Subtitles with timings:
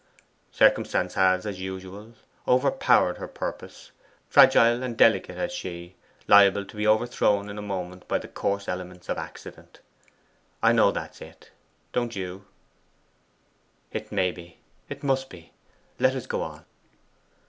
[0.51, 2.13] Circumstance has, as usual,
[2.47, 3.91] overpowered her purposes
[4.27, 5.95] fragile and delicate as she
[6.27, 9.79] liable to be overthrown in a moment by the coarse elements of accident.
[10.63, 11.51] I know that's it,
[11.93, 12.47] don't you?'
[13.91, 14.57] 'It may be
[14.89, 15.53] it must be.
[15.99, 16.65] Let us go on.